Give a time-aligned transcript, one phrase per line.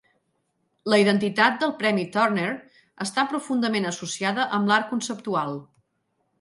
[0.93, 2.47] La identitat del premi Turner
[3.07, 5.59] està profundament associada amb l'art conceptual.